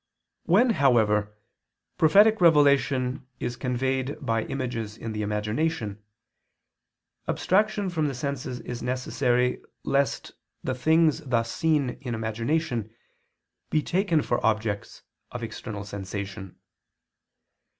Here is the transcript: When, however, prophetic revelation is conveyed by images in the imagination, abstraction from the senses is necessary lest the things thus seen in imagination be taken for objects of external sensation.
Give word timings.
When, 0.45 0.71
however, 0.71 1.37
prophetic 1.99 2.41
revelation 2.41 3.27
is 3.39 3.55
conveyed 3.55 4.17
by 4.19 4.45
images 4.45 4.97
in 4.97 5.11
the 5.13 5.21
imagination, 5.21 6.01
abstraction 7.27 7.87
from 7.87 8.07
the 8.07 8.15
senses 8.15 8.61
is 8.61 8.81
necessary 8.81 9.61
lest 9.83 10.31
the 10.63 10.73
things 10.73 11.19
thus 11.19 11.51
seen 11.51 11.99
in 12.01 12.15
imagination 12.15 12.89
be 13.69 13.83
taken 13.83 14.23
for 14.23 14.43
objects 14.43 15.03
of 15.29 15.43
external 15.43 15.83
sensation. 15.83 16.55